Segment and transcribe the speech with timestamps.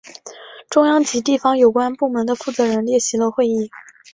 [0.67, 3.69] 中央及地方有关部门的负责人列席了会议。